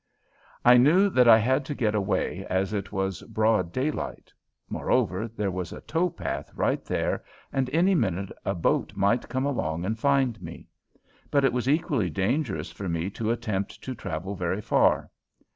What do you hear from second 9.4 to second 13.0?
along and find me. But it was equally dangerous for